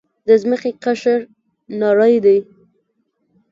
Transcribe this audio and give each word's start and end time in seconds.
د 0.27 0.29
ځمکې 0.41 0.71
قشر 0.83 1.19
نری 1.79 2.15
دی. 2.25 2.37